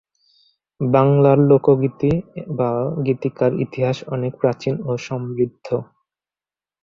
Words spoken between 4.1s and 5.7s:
অনেক প্রাচীন ও সমৃদ্ধ।